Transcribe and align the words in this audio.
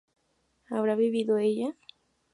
¿habrá 0.71 0.95
vivido 0.95 1.37
ella? 1.39 1.75